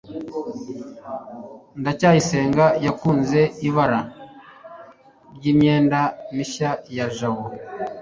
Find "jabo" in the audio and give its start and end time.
7.17-7.45